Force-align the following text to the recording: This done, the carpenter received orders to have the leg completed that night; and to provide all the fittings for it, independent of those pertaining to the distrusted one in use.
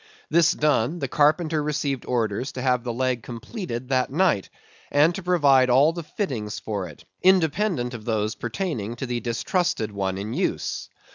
This 0.31 0.53
done, 0.53 0.97
the 0.97 1.07
carpenter 1.07 1.61
received 1.61 2.07
orders 2.07 2.51
to 2.53 2.61
have 2.63 2.83
the 2.83 2.91
leg 2.91 3.21
completed 3.21 3.89
that 3.89 4.09
night; 4.09 4.49
and 4.89 5.13
to 5.13 5.21
provide 5.21 5.69
all 5.69 5.93
the 5.93 6.01
fittings 6.01 6.57
for 6.57 6.87
it, 6.87 7.05
independent 7.21 7.93
of 7.93 8.05
those 8.05 8.33
pertaining 8.33 8.95
to 8.95 9.05
the 9.05 9.19
distrusted 9.19 9.91
one 9.91 10.17
in 10.17 10.33
use. 10.33 10.89